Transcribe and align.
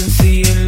what 0.00 0.24
you 0.24 0.44
can 0.44 0.59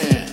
10. 0.00 0.29